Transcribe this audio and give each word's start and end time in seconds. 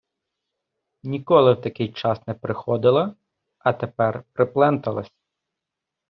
Ніколи 1.03 1.53
в 1.53 1.61
такий 1.61 1.93
час 1.93 2.27
не 2.27 2.33
приходила, 2.33 3.15
а 3.59 3.73
тепер 3.73 4.23
припленталась. 4.33 5.13